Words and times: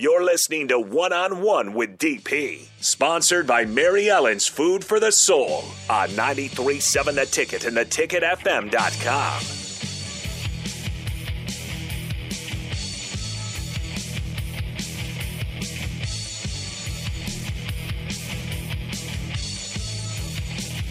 You're 0.00 0.22
listening 0.22 0.68
to 0.68 0.78
One 0.78 1.12
on 1.12 1.42
One 1.42 1.74
with 1.74 1.98
DP, 1.98 2.68
sponsored 2.80 3.48
by 3.48 3.64
Mary 3.64 4.08
Ellen's 4.08 4.46
Food 4.46 4.84
for 4.84 5.00
the 5.00 5.10
Soul 5.10 5.64
on 5.90 6.14
937 6.14 7.16
The 7.16 7.26
Ticket 7.26 7.64
and 7.64 7.76
theticketfm.com. 7.76 9.42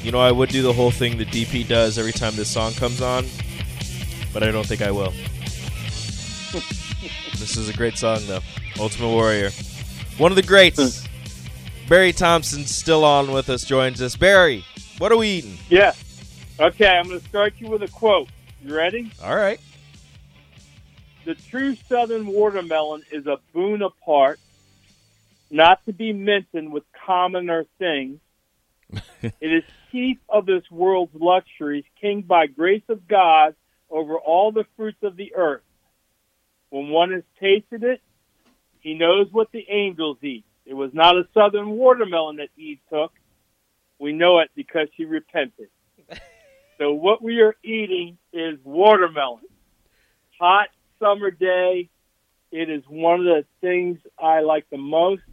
You 0.04 0.12
know, 0.12 0.20
I 0.20 0.34
would 0.34 0.50
do 0.50 0.62
the 0.62 0.74
whole 0.74 0.92
thing 0.92 1.18
that 1.20 1.30
DP 1.30 1.66
does 1.66 1.98
every 1.98 2.12
time 2.12 2.36
this 2.36 2.52
song 2.52 2.74
comes 2.74 3.02
on, 3.02 3.26
but 4.34 4.44
I 4.44 4.52
don't 4.52 4.66
think 4.66 4.82
I 4.82 4.92
will. 4.92 5.14
This 7.34 7.58
is 7.58 7.70
a 7.70 7.74
great 7.74 7.98
song, 7.98 8.20
though. 8.28 8.42
Ultimate 8.80 9.10
Warrior. 9.10 9.52
One 10.18 10.32
of 10.32 10.36
the 10.36 10.44
greats. 10.44 11.08
Barry 11.90 12.12
Thompson 12.12 12.66
still 12.66 13.06
on 13.06 13.32
with 13.32 13.50
us, 13.50 13.64
joins 13.64 14.02
us. 14.02 14.16
Barry, 14.16 14.66
what 14.98 15.12
are 15.12 15.18
we 15.18 15.30
eating? 15.30 15.58
Yeah. 15.70 15.94
Okay, 16.60 16.88
I'm 16.88 17.08
going 17.08 17.20
to 17.20 17.28
start 17.28 17.54
you 17.60 17.70
with 17.70 17.84
a 17.84 17.88
quote. 17.88 18.30
You 18.64 18.76
ready? 18.76 19.12
All 19.24 19.36
right. 19.36 19.60
The 21.24 21.36
true 21.36 21.76
southern 21.76 22.28
watermelon 22.28 23.04
is 23.12 23.28
a 23.28 23.38
boon 23.54 23.82
apart, 23.82 24.40
not 25.52 25.84
to 25.86 25.94
be 25.94 26.14
mentioned 26.14 26.72
with 26.72 26.84
commoner 27.06 27.66
things. 27.78 28.20
it 29.22 29.34
is 29.42 29.64
chief 29.92 30.18
of 30.30 30.46
this 30.46 30.64
world's 30.72 31.14
luxuries, 31.14 31.84
king 32.00 32.22
by 32.22 32.48
grace 32.48 32.84
of 32.90 33.08
God 33.08 33.56
over 33.90 34.18
all 34.18 34.52
the 34.52 34.66
fruits 34.76 35.04
of 35.04 35.16
the 35.16 35.36
earth. 35.36 35.62
When 36.70 36.90
one 36.90 37.12
has 37.12 37.24
tasted 37.40 37.84
it, 37.84 38.02
he 38.80 38.94
knows 38.94 39.28
what 39.32 39.52
the 39.52 39.66
angels 39.70 40.18
eat. 40.22 40.46
It 40.66 40.74
was 40.74 40.92
not 40.94 41.16
a 41.16 41.28
southern 41.34 41.72
watermelon 41.72 42.38
that 42.38 42.50
Eve 42.58 42.80
took. 42.92 43.12
We 44.00 44.14
know 44.14 44.40
it 44.40 44.52
because 44.56 44.88
she 44.96 45.06
repented. 45.06 45.70
so 46.78 46.94
what 46.94 47.22
we 47.24 47.42
are 47.42 47.56
eating 47.64 48.18
is 48.34 48.60
watermelon. 48.64 49.44
Hot 50.40 50.68
summer 51.00 51.32
day. 51.32 51.90
It 52.52 52.70
is 52.70 52.84
one 52.88 53.20
of 53.22 53.26
the 53.26 53.46
things 53.62 54.00
I 54.18 54.42
like 54.42 54.66
the 54.70 54.78
most. 54.78 55.24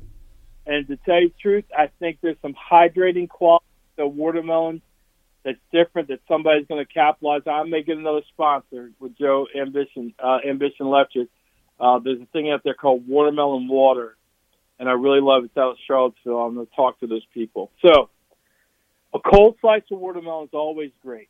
And 0.66 0.86
to 0.88 0.96
tell 0.96 1.20
you 1.20 1.28
the 1.28 1.34
truth, 1.40 1.64
I 1.76 1.88
think 1.98 2.18
there's 2.22 2.36
some 2.42 2.54
hydrating 2.54 3.28
quality 3.28 3.64
to 3.98 4.06
watermelon 4.06 4.82
that's 5.44 5.58
different 5.72 6.08
that 6.08 6.20
somebody's 6.26 6.66
going 6.66 6.84
to 6.84 6.92
capitalize 6.92 7.42
on. 7.46 7.54
I 7.54 7.62
may 7.68 7.82
get 7.82 7.98
another 7.98 8.22
sponsor 8.32 8.90
with 8.98 9.16
Joe 9.16 9.46
Ambition, 9.54 10.14
uh, 10.18 10.38
Ambition 10.48 10.88
Lectures. 10.88 11.28
Uh, 11.78 11.98
there's 11.98 12.20
a 12.20 12.26
thing 12.26 12.50
out 12.50 12.62
there 12.64 12.74
called 12.74 13.06
watermelon 13.06 13.68
water, 13.68 14.16
and 14.78 14.88
I 14.88 14.92
really 14.92 15.20
love 15.20 15.44
it. 15.44 15.46
It's 15.46 15.56
out 15.56 15.72
of 15.72 15.76
Charlottesville. 15.86 16.38
I'm 16.38 16.54
going 16.54 16.66
to 16.66 16.74
talk 16.74 17.00
to 17.00 17.06
those 17.06 17.26
people. 17.34 17.70
So, 17.84 18.08
a 19.12 19.18
cold 19.20 19.56
slice 19.60 19.82
of 19.90 19.98
watermelon 19.98 20.44
is 20.44 20.54
always 20.54 20.90
great, 21.02 21.28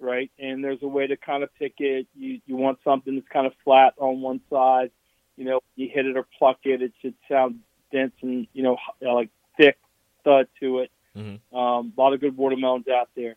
right? 0.00 0.30
And 0.38 0.64
there's 0.64 0.82
a 0.82 0.88
way 0.88 1.06
to 1.06 1.16
kind 1.16 1.42
of 1.42 1.54
pick 1.58 1.74
it. 1.78 2.06
You 2.16 2.40
you 2.46 2.56
want 2.56 2.78
something 2.82 3.14
that's 3.14 3.28
kind 3.28 3.46
of 3.46 3.52
flat 3.64 3.94
on 3.98 4.20
one 4.20 4.40
side. 4.50 4.90
You 5.36 5.44
know, 5.44 5.60
you 5.76 5.88
hit 5.92 6.06
it 6.06 6.16
or 6.16 6.26
pluck 6.38 6.58
it, 6.64 6.82
it 6.82 6.92
should 7.00 7.14
sound 7.30 7.60
dense 7.92 8.12
and 8.22 8.46
you 8.52 8.62
know 8.62 8.76
like 9.00 9.30
thick 9.56 9.78
thud 10.24 10.48
to 10.60 10.80
it. 10.80 10.90
Mm-hmm. 11.18 11.56
Um, 11.56 11.92
a 11.96 12.00
lot 12.00 12.12
of 12.12 12.20
good 12.20 12.36
watermelons 12.36 12.86
out 12.88 13.08
there. 13.16 13.36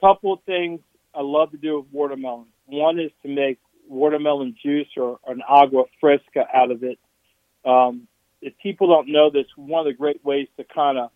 Couple 0.00 0.32
of 0.32 0.42
things 0.44 0.80
I 1.14 1.22
love 1.22 1.50
to 1.52 1.56
do 1.56 1.78
with 1.78 1.86
watermelon. 1.90 2.46
One 2.66 3.00
is 3.00 3.10
to 3.22 3.28
make 3.28 3.58
watermelon 3.88 4.56
juice 4.62 4.88
or, 4.96 5.18
or 5.22 5.32
an 5.32 5.42
agua 5.48 5.84
fresca 6.00 6.46
out 6.52 6.70
of 6.70 6.82
it. 6.82 6.98
Um, 7.64 8.06
if 8.42 8.52
people 8.62 8.88
don't 8.88 9.08
know 9.08 9.30
this, 9.30 9.46
one 9.56 9.80
of 9.80 9.86
the 9.86 9.96
great 9.96 10.24
ways 10.24 10.48
to 10.56 10.64
kind 10.64 10.98
of 10.98 11.10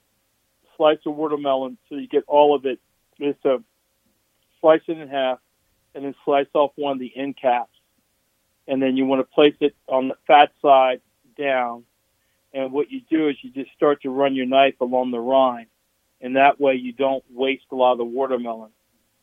slice 0.77 0.99
a 1.05 1.11
watermelon 1.11 1.77
so 1.89 1.97
you 1.97 2.09
get 2.09 2.25
all 2.27 2.55
of 2.55 2.65
it 2.65 2.81
is 3.19 3.35
to 3.43 3.63
slice 4.61 4.81
it 4.89 4.99
in 4.99 5.09
half 5.09 5.39
and 5.95 6.05
then 6.05 6.15
slice 6.25 6.47
off 6.55 6.73
one 6.77 6.93
of 6.93 6.99
the 6.99 7.13
end 7.15 7.37
caps. 7.37 7.77
And 8.67 8.81
then 8.81 8.97
you 8.97 9.05
want 9.05 9.21
to 9.21 9.35
place 9.35 9.57
it 9.61 9.75
on 9.89 10.09
the 10.09 10.15
fat 10.27 10.53
side 10.63 11.01
down. 11.37 11.85
And 12.53 12.73
what 12.73 12.91
you 12.91 13.01
do 13.11 13.29
is 13.29 13.37
you 13.43 13.51
just 13.51 13.73
start 13.73 14.03
to 14.03 14.11
run 14.11 14.35
your 14.35 14.47
knife 14.47 14.81
along 14.81 15.11
the 15.11 15.21
rind. 15.21 15.67
And 16.21 16.37
that 16.37 16.61
way 16.61 16.75
you 16.75 16.93
don't 16.93 17.25
waste 17.31 17.65
a 17.73 17.75
lot 17.75 17.93
of 17.93 17.99
the 17.99 18.05
watermelon 18.05 18.71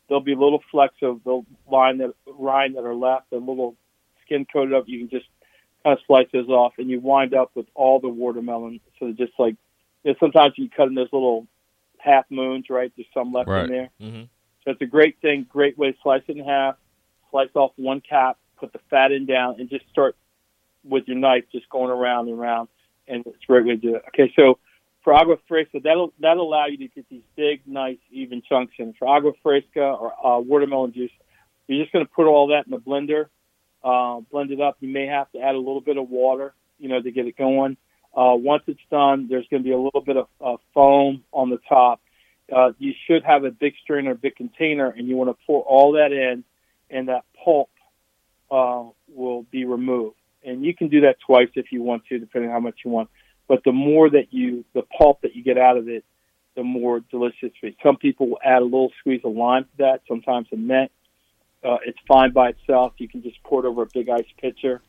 there'll 0.08 0.24
be 0.24 0.35
little 0.35 0.63
flecks 0.72 0.97
of 1.02 1.24
the 1.24 1.41
line 1.69 1.97
that 2.00 2.13
rind 2.28 2.75
that 2.75 2.85
are 2.85 2.96
left, 2.96 3.31
and 3.31 3.46
little 3.46 3.75
skin 4.25 4.46
coated 4.52 4.74
up. 4.74 4.85
You 4.88 5.00
can 5.00 5.09
just 5.09 5.30
kind 5.84 5.97
of 5.97 6.03
slice 6.08 6.28
those 6.31 6.50
off, 6.50 6.74
and 6.78 6.90
you 6.90 7.00
wind 7.00 7.34
up 7.34 7.52
with 7.56 7.68
all 7.75 8.00
the 8.00 8.08
watermelon. 8.08 8.80
So 9.00 9.12
just 9.12 9.34
like 9.38 9.56
you 10.03 10.12
know, 10.12 10.16
sometimes 10.19 10.53
you 10.58 10.69
cut 10.69 10.88
in 10.88 10.96
those 10.96 11.12
little 11.12 11.47
half 12.00 12.25
moons, 12.30 12.66
right? 12.69 12.91
There's 12.96 13.08
some 13.14 13.34
left 13.34 13.50
right. 13.50 13.66
in 13.66 13.69
there. 13.69 13.90
Mm-hmm. 14.02 14.24
So 14.64 14.72
it's 14.72 14.81
a 14.81 14.85
great 14.85 15.19
thing, 15.22 15.46
great 15.50 15.78
way 15.78 15.91
to 15.91 15.97
slice 16.03 16.24
it 16.28 16.38
in 16.38 16.46
half, 16.46 16.75
slice 17.31 17.50
off 17.53 17.72
one 17.75 18.02
cap, 18.02 18.38
put 18.58 18.74
the 18.74 18.79
fat 18.90 19.12
in 19.12 19.25
down, 19.25 19.59
and 19.59 19.69
just 19.69 19.88
start 19.90 20.16
with 20.84 21.08
your 21.08 21.18
knife 21.18 21.44
just 21.52 21.69
going 21.69 21.91
around 21.91 22.28
and 22.29 22.38
around. 22.38 22.69
And 23.08 23.25
it's 23.25 23.44
a 23.44 23.47
great 23.47 23.66
way 23.66 23.75
to 23.75 23.78
do 23.78 23.96
it. 23.96 24.03
Okay, 24.09 24.31
so 24.35 24.59
for 25.07 25.13
agua 25.13 25.38
fresca, 25.47 25.79
that'll 25.81 26.12
that'll 26.19 26.45
allow 26.45 26.66
you 26.66 26.75
to 26.79 26.88
get 26.90 27.07
these 27.09 27.22
big, 27.38 27.62
nice, 27.66 27.97
even 28.12 28.41
chunks 28.41 28.73
in. 28.78 28.94
For 29.00 29.07
agua 29.07 29.31
fresca 29.41 29.79
or 29.79 30.12
uh, 30.12 30.38
watermelon 30.41 30.91
juice, 30.91 31.12
you're 31.66 31.81
just 31.81 31.94
going 31.94 32.06
to 32.06 32.12
put 32.12 32.28
all 32.28 32.47
that 32.47 32.66
in 32.66 32.72
the 32.72 32.78
blender, 32.78 33.28
uh, 33.85 34.19
blend 34.29 34.51
it 34.51 34.59
up. 34.59 34.75
You 34.81 34.90
may 34.90 35.06
have 35.06 35.31
to 35.31 35.40
add 35.40 35.56
a 35.56 35.59
little 35.59 35.79
bit 35.79 35.96
of 35.96 36.09
water, 36.09 36.53
you 36.78 36.90
know, 36.90 37.01
to 37.01 37.09
get 37.09 37.25
it 37.25 37.38
going. 37.38 37.78
Uh, 38.13 38.35
once 38.35 38.63
it's 38.67 38.81
done, 38.91 39.28
there's 39.29 39.47
going 39.50 39.63
to 39.63 39.66
be 39.66 39.72
a 39.72 39.79
little 39.79 40.01
bit 40.01 40.17
of 40.17 40.28
uh, 40.41 40.57
foam 40.73 41.23
on 41.31 41.51
the 41.51 41.59
top. 41.69 42.01
Uh, 42.53 42.73
you 42.78 42.91
should 43.07 43.23
have 43.23 43.46
a 43.46 43.51
big 43.51 43.75
strainer, 43.81 44.13
big 44.13 44.35
container, 44.35 44.90
and 44.90 45.07
you 45.07 45.16
want 45.16 45.29
to 45.29 45.38
pour 45.47 45.62
all 45.62 45.94
that 45.94 46.12
in, 46.12 46.44
and 46.90 47.07
that 47.07 47.23
pulp 47.46 47.69
uh, 48.51 48.84
will 49.07 49.44
be 49.44 49.63
removed. 49.63 50.17
And 50.44 50.66
you 50.66 50.75
can 50.75 50.90
do 50.90 51.00
that 51.01 51.16
twice 51.25 51.47
if 51.56 51.72
you 51.72 51.81
want 51.81 52.07
to, 52.07 52.19
depending 52.19 52.50
on 52.50 52.56
how 52.56 52.59
much 52.59 52.79
you 52.84 52.91
want. 52.91 53.09
But 53.47 53.63
the 53.63 53.72
more 53.72 54.09
that 54.09 54.28
you, 54.31 54.66
the 54.74 54.84
pulp 54.84 55.22
that 55.22 55.35
you 55.35 55.44
get 55.44 55.58
out 55.58 55.78
of 55.78 55.88
it, 55.88 56.03
the 56.56 56.63
more 56.63 57.00
delicious 57.00 57.52
it 57.62 57.68
is. 57.68 57.74
Some 57.84 57.97
people 57.97 58.30
will 58.30 58.40
add 58.44 58.62
a 58.62 58.66
little 58.66 58.91
squeeze 59.00 59.22
of 59.24 59.34
lime 59.34 59.63
to 59.63 59.78
that, 59.78 60.02
sometimes 60.08 60.47
a 60.52 60.58
mint. 60.58 60.91
Uh, 61.63 61.78
it's 61.85 62.00
fine 62.08 62.31
by 62.31 62.50
itself. 62.50 62.94
You 62.97 63.08
can 63.08 63.24
just 63.24 63.41
pour 63.44 63.66
it 63.66 63.68
over 63.68 63.84
a 63.84 63.88
big 63.94 64.09
ice 64.09 64.25
pitcher, 64.41 64.81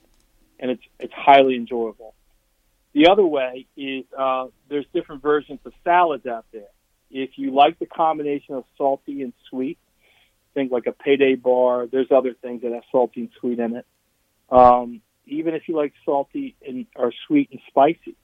and 0.58 0.70
it's 0.70 0.82
it's 0.98 1.12
highly 1.14 1.56
enjoyable. 1.56 2.14
The 2.94 3.08
other 3.08 3.24
way 3.24 3.66
is 3.76 4.04
uh, 4.18 4.46
there's 4.68 4.86
different 4.92 5.22
versions 5.22 5.60
of 5.64 5.72
salads 5.84 6.26
out 6.26 6.46
there. 6.52 6.68
If 7.10 7.30
you 7.36 7.54
like 7.54 7.78
the 7.78 7.86
combination 7.86 8.54
of 8.54 8.64
salty 8.76 9.22
and 9.22 9.32
sweet, 9.48 9.78
think 10.54 10.72
like 10.72 10.86
a 10.86 10.92
payday 10.92 11.34
bar. 11.36 11.86
There's 11.86 12.10
other 12.10 12.34
things 12.34 12.62
that 12.62 12.72
have 12.72 12.82
salty 12.90 13.22
and 13.22 13.30
sweet 13.40 13.58
in 13.58 13.76
it. 13.76 13.86
Um, 14.50 15.00
even 15.26 15.54
if 15.54 15.68
you 15.68 15.76
like 15.76 15.92
salty 16.04 16.56
and 16.66 16.86
or 16.96 17.12
sweet 17.26 17.50
and 17.50 17.60
spicy, 17.68 18.16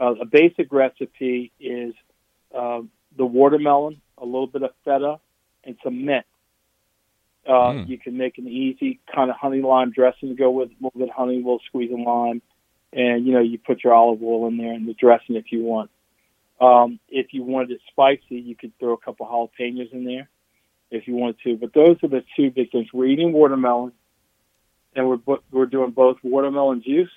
uh, 0.00 0.14
a 0.20 0.24
basic 0.24 0.72
recipe 0.72 1.52
is 1.60 1.94
uh, 2.54 2.80
the 3.16 3.24
watermelon, 3.24 4.00
a 4.18 4.24
little 4.24 4.46
bit 4.46 4.62
of 4.62 4.70
feta, 4.84 5.18
and 5.64 5.76
some 5.82 6.04
mint. 6.04 6.26
Uh, 7.46 7.72
mm. 7.72 7.88
You 7.88 7.98
can 7.98 8.16
make 8.16 8.38
an 8.38 8.48
easy 8.48 9.00
kind 9.14 9.30
of 9.30 9.36
honey 9.36 9.60
lime 9.60 9.92
dressing 9.92 10.30
to 10.30 10.34
go 10.34 10.50
with 10.50 10.70
a 10.70 10.74
little 10.82 10.98
bit 10.98 11.08
of 11.10 11.14
honey, 11.14 11.34
a 11.34 11.38
little 11.38 11.60
squeeze 11.66 11.92
of 11.92 12.00
lime, 12.00 12.42
and 12.92 13.26
you 13.26 13.32
know 13.32 13.40
you 13.40 13.58
put 13.58 13.84
your 13.84 13.94
olive 13.94 14.22
oil 14.22 14.48
in 14.48 14.56
there 14.56 14.72
and 14.72 14.88
the 14.88 14.94
dressing 14.94 15.36
if 15.36 15.52
you 15.52 15.62
want. 15.62 15.90
Um, 16.60 16.98
if 17.08 17.34
you 17.34 17.42
wanted 17.42 17.72
it 17.72 17.80
spicy, 17.90 18.40
you 18.40 18.56
could 18.56 18.72
throw 18.78 18.92
a 18.92 18.98
couple 18.98 19.26
jalapenos 19.26 19.92
in 19.92 20.04
there 20.04 20.28
if 20.90 21.06
you 21.06 21.14
wanted 21.14 21.36
to. 21.44 21.56
But 21.56 21.74
those 21.74 21.96
are 22.02 22.08
the 22.08 22.24
two 22.36 22.50
big 22.50 22.70
things. 22.70 22.88
We're 22.92 23.06
eating 23.06 23.32
watermelon, 23.32 23.92
and 24.96 25.08
we're 25.08 25.38
we're 25.50 25.66
doing 25.66 25.90
both 25.90 26.16
watermelon 26.22 26.82
juice 26.82 27.10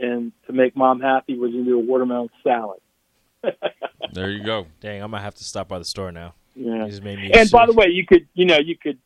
and 0.00 0.32
to 0.46 0.52
make 0.52 0.76
mom 0.76 1.00
happy, 1.00 1.38
we're 1.38 1.48
gonna 1.48 1.64
do 1.64 1.78
a 1.78 1.82
watermelon 1.82 2.30
salad. 2.42 2.80
there 4.12 4.30
you 4.30 4.42
go. 4.44 4.66
Dang, 4.80 5.02
I'm 5.02 5.10
gonna 5.10 5.22
have 5.22 5.34
to 5.36 5.44
stop 5.44 5.68
by 5.68 5.78
the 5.78 5.84
store 5.84 6.12
now. 6.12 6.34
Yeah. 6.54 6.84
You 6.84 6.90
just 6.90 7.02
made 7.02 7.18
me 7.18 7.30
and 7.32 7.48
sick. 7.48 7.52
by 7.52 7.66
the 7.66 7.72
way, 7.72 7.88
you 7.88 8.06
could 8.06 8.26
you 8.34 8.44
know 8.44 8.58
you 8.58 8.76
could 8.76 8.98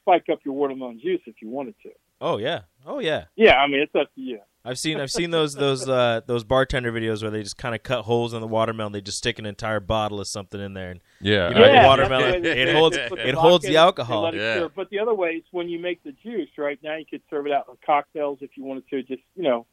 spike 0.00 0.26
up 0.30 0.40
your 0.44 0.54
watermelon 0.54 1.00
juice 1.00 1.20
if 1.26 1.36
you 1.40 1.48
wanted 1.48 1.74
to. 1.82 1.90
Oh 2.20 2.38
yeah, 2.38 2.62
oh 2.86 3.00
yeah. 3.00 3.24
Yeah, 3.36 3.56
I 3.56 3.66
mean 3.66 3.80
it's 3.80 3.94
up 3.94 4.12
to 4.14 4.20
you. 4.20 4.40
I've 4.64 4.78
seen 4.78 5.00
I've 5.00 5.10
seen 5.10 5.30
those 5.32 5.54
those 5.54 5.88
uh, 5.88 6.20
those 6.26 6.44
bartender 6.44 6.92
videos 6.92 7.20
where 7.20 7.32
they 7.32 7.42
just 7.42 7.56
kind 7.56 7.74
of 7.74 7.82
cut 7.82 8.02
holes 8.02 8.32
in 8.32 8.40
the 8.40 8.46
watermelon. 8.46 8.92
They 8.92 9.00
just 9.00 9.18
stick 9.18 9.40
an 9.40 9.46
entire 9.46 9.80
bottle 9.80 10.20
of 10.20 10.28
something 10.28 10.60
in 10.60 10.72
there, 10.72 10.90
and 10.90 11.00
yeah, 11.20 11.48
you 11.48 11.54
know, 11.56 11.66
yeah, 11.66 11.82
the 11.82 11.88
watermelon 11.88 12.44
it 12.44 12.72
holds 12.72 12.96
it 12.96 13.34
holds 13.34 13.64
the 13.64 13.76
alcohol. 13.76 14.32
Yeah. 14.32 14.68
But 14.74 14.88
the 14.90 15.00
other 15.00 15.14
way 15.14 15.30
is 15.30 15.44
when 15.50 15.68
you 15.68 15.80
make 15.80 16.04
the 16.04 16.12
juice. 16.22 16.48
Right 16.56 16.78
now, 16.80 16.96
you 16.96 17.04
could 17.04 17.22
serve 17.28 17.46
it 17.46 17.52
out 17.52 17.66
in 17.68 17.76
cocktails 17.84 18.38
if 18.40 18.50
you 18.56 18.64
wanted 18.64 18.88
to. 18.90 19.02
Just 19.02 19.22
you 19.34 19.42
know, 19.42 19.66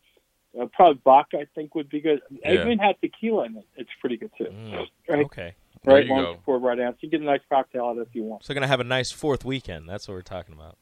uh, 0.60 0.66
probably 0.74 1.01
vodka, 1.04 1.40
I 1.40 1.46
think, 1.56 1.75
would 1.75 1.90
be 1.90 2.00
good. 2.00 2.22
Yeah. 2.30 2.54
Even 2.54 2.80
has 2.80 2.96
tequila 3.01 3.46
in 3.46 3.57
it. 3.57 3.66
It's 3.75 3.90
pretty 4.00 4.18
good 4.18 4.31
too. 4.38 4.46
Mm, 4.46 4.88
right? 5.10 5.25
Okay. 5.25 5.56
There 5.84 5.96
Right, 5.96 6.06
you 6.06 6.12
long 6.13 6.24
go. 6.24 6.38
pour 6.46 6.60
right 6.60 6.80
out. 6.80 6.94
So 6.96 6.98
you 7.01 7.10
get 7.10 7.22
a 7.22 7.24
nice 7.25 7.40
cocktail 7.50 7.86
out 7.86 7.92
of 7.92 7.98
it 8.00 8.07
if 8.10 8.16
you 8.16 8.24
want. 8.24 8.44
So 8.44 8.51
we're 8.51 8.56
gonna 8.56 8.68
have 8.68 8.80
a 8.81 8.84
nice 8.86 9.12
fourth 9.12 9.46
weekend. 9.46 9.88
That's 9.88 10.07
what 10.07 10.13
we're 10.16 10.22
talking 10.22 10.54
about. 10.54 10.78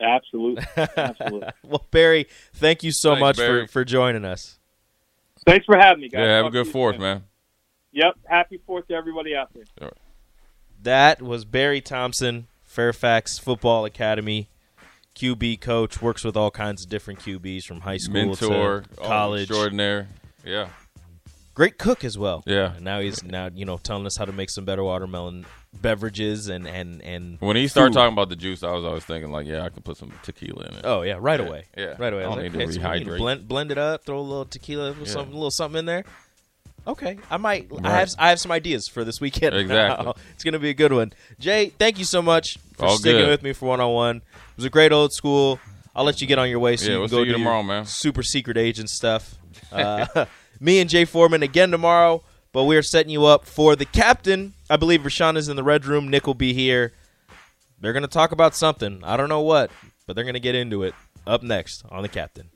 Absolutely. 0.00 0.64
Absolutely. 0.96 1.48
well, 1.64 1.86
Barry, 1.90 2.26
thank 2.52 2.82
you 2.82 2.90
so 2.92 3.10
Thanks, 3.10 3.20
much 3.20 3.36
Barry. 3.36 3.66
for, 3.66 3.72
for 3.72 3.84
joining 3.84 4.24
us. 4.24 4.58
Thanks 5.46 5.64
for 5.64 5.76
having 5.78 6.02
me, 6.02 6.08
guys. 6.08 6.20
Yeah, 6.20 6.36
have 6.36 6.38
a 6.38 6.42
Talk 6.48 6.52
to 6.52 6.64
good 6.64 6.72
fourth, 6.72 6.94
soon. 6.96 7.02
man. 7.02 7.24
Yep. 7.92 8.14
Happy 8.24 8.60
Fourth 8.66 8.88
to 8.88 8.94
everybody 8.94 9.34
out 9.34 9.50
there. 9.54 9.90
That 10.82 11.22
was 11.22 11.44
Barry 11.46 11.80
Thompson, 11.80 12.46
Fairfax 12.64 13.38
Football 13.38 13.84
Academy 13.86 14.48
QB 15.16 15.60
coach. 15.60 16.00
Works 16.00 16.22
with 16.24 16.36
all 16.36 16.50
kinds 16.50 16.82
of 16.84 16.88
different 16.88 17.20
QBs 17.20 17.64
from 17.64 17.80
high 17.80 17.96
school 17.96 18.14
Mentor, 18.26 18.82
to 18.82 18.96
college. 18.96 19.42
extraordinaire. 19.50 20.08
Yeah. 20.44 20.68
Great 21.54 21.78
cook 21.78 22.04
as 22.04 22.18
well. 22.18 22.42
Yeah. 22.46 22.74
And 22.76 22.84
now 22.84 23.00
he's 23.00 23.24
now 23.24 23.48
you 23.52 23.64
know 23.64 23.78
telling 23.78 24.04
us 24.06 24.16
how 24.16 24.26
to 24.26 24.32
make 24.32 24.50
some 24.50 24.64
better 24.66 24.84
watermelon 24.84 25.46
beverages 25.80 26.48
and 26.48 26.66
and 26.66 27.00
and 27.02 27.38
When 27.40 27.56
he 27.56 27.66
started 27.66 27.92
food. 27.94 27.98
talking 28.00 28.12
about 28.12 28.28
the 28.28 28.36
juice, 28.36 28.62
I 28.62 28.72
was 28.72 28.84
always 28.84 29.04
thinking 29.04 29.30
like, 29.32 29.46
yeah, 29.46 29.62
I 29.62 29.70
could 29.70 29.84
put 29.84 29.96
some 29.96 30.12
tequila 30.22 30.66
in 30.66 30.74
it. 30.74 30.80
Oh 30.84 31.00
yeah, 31.02 31.16
right 31.18 31.40
Yeah, 31.40 31.46
away. 31.46 31.64
yeah. 31.76 31.94
right 31.98 32.12
away. 32.12 32.24
I 32.24 32.28
was 32.28 32.36
don't 32.36 32.44
like, 32.44 32.52
need 32.52 32.66
to 32.66 32.72
so 32.74 32.80
rehydrate. 32.80 33.18
blend 33.18 33.48
blend 33.48 33.70
it 33.72 33.78
up, 33.78 34.04
throw 34.04 34.18
a 34.18 34.20
little 34.20 34.44
tequila, 34.44 34.94
Yeah. 34.98 35.04
something, 35.06 35.32
a 35.32 35.36
little 35.36 35.50
something 35.50 35.78
in 35.80 35.86
there. 35.86 36.04
Okay, 36.86 37.18
I 37.30 37.36
might. 37.36 37.68
I 37.82 37.90
have 37.90 38.14
I 38.18 38.28
have 38.28 38.38
some 38.40 38.52
ideas 38.52 38.86
for 38.88 39.04
this 39.04 39.20
weekend. 39.20 39.54
Exactly. 39.66 40.12
It's 40.34 40.44
gonna 40.44 40.58
be 40.60 40.70
a 40.70 40.74
good 40.74 40.92
one. 40.92 41.12
Jay, 41.40 41.70
thank 41.78 41.98
you 41.98 42.04
so 42.04 42.22
much 42.22 42.58
for 42.74 42.86
All 42.86 42.96
sticking 42.96 43.22
good. 43.22 43.30
with 43.30 43.42
me 43.42 43.52
for 43.52 43.66
one 43.68 43.80
on 43.80 43.92
one. 43.92 44.16
It 44.18 44.22
was 44.56 44.64
a 44.64 44.70
great 44.70 44.92
old 44.92 45.12
school. 45.12 45.58
I'll 45.94 46.04
let 46.04 46.20
you 46.20 46.26
get 46.26 46.38
on 46.38 46.48
your 46.50 46.58
way 46.60 46.76
so 46.76 46.86
Yeah, 46.86 46.92
you 46.92 46.98
we'll 47.00 47.08
can 47.08 47.16
go 47.18 47.22
you 47.22 47.26
do 47.32 47.38
tomorrow, 47.38 47.62
man. 47.62 47.86
super 47.86 48.22
secret 48.22 48.56
agent 48.58 48.90
stuff. 48.90 49.34
Uh, 49.72 50.26
me 50.60 50.78
and 50.78 50.88
Jay 50.90 51.04
Foreman 51.06 51.42
again 51.42 51.70
tomorrow, 51.70 52.22
but 52.52 52.64
we 52.64 52.76
are 52.76 52.82
setting 52.82 53.10
you 53.10 53.24
up 53.24 53.46
for 53.46 53.74
the 53.76 53.86
captain. 53.86 54.52
I 54.68 54.76
believe 54.76 55.00
Rashawn 55.02 55.36
is 55.36 55.48
in 55.48 55.56
the 55.56 55.64
red 55.64 55.86
room. 55.86 56.08
Nick 56.08 56.26
will 56.26 56.34
be 56.34 56.52
here. 56.52 56.92
They're 57.80 57.92
going 57.94 58.02
to 58.02 58.08
talk 58.08 58.30
about 58.32 58.54
something. 58.54 59.02
I 59.04 59.16
don't 59.16 59.28
know 59.30 59.40
what, 59.40 59.70
but 60.06 60.14
they're 60.16 60.24
going 60.24 60.34
to 60.34 60.40
get 60.40 60.54
into 60.54 60.82
it 60.82 60.94
up 61.26 61.42
next 61.42 61.82
on 61.90 62.02
the 62.02 62.08
captain. 62.08 62.50